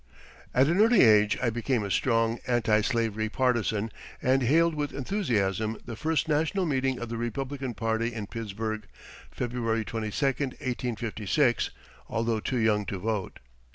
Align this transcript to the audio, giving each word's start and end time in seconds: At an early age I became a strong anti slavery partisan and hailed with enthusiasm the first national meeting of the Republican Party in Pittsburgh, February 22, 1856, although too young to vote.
At 0.51 0.65
an 0.65 0.81
early 0.81 1.01
age 1.01 1.37
I 1.43 1.51
became 1.51 1.83
a 1.83 1.91
strong 1.91 2.39
anti 2.47 2.81
slavery 2.81 3.29
partisan 3.29 3.91
and 4.19 4.41
hailed 4.41 4.73
with 4.73 4.95
enthusiasm 4.95 5.77
the 5.85 5.95
first 5.95 6.27
national 6.27 6.65
meeting 6.65 6.97
of 6.97 7.09
the 7.09 7.17
Republican 7.17 7.75
Party 7.75 8.11
in 8.11 8.25
Pittsburgh, 8.25 8.87
February 9.29 9.85
22, 9.85 10.25
1856, 10.25 11.69
although 12.09 12.39
too 12.39 12.57
young 12.57 12.83
to 12.87 12.97
vote. 12.97 13.37